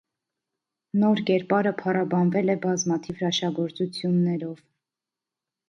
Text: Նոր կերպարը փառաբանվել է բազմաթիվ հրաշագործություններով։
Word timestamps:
Նոր 1.03 1.21
կերպարը 1.27 1.73
փառաբանվել 1.83 2.55
է 2.55 2.57
բազմաթիվ 2.65 3.21
հրաշագործություններով։ 3.21 4.67